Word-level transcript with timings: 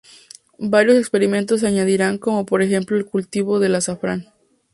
Varios 0.57 0.97
experimentos 0.97 1.59
se 1.59 1.67
añadirán 1.67 2.17
como 2.17 2.43
por 2.43 2.63
ejemplo 2.63 2.97
el 2.97 3.05
cultivo 3.05 3.59
del 3.59 3.75
azafrán. 3.75 4.33